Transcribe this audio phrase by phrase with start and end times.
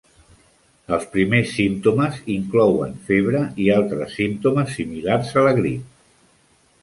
[0.95, 5.85] Els primers símptomes inclouen febre i altres símptomes similars a la grip.